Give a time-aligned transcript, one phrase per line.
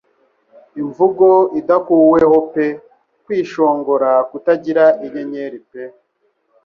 [0.81, 1.27] Imvugo
[1.59, 2.67] idakuweho pe
[3.23, 5.83] kwishongora kutagira inyenyeri pe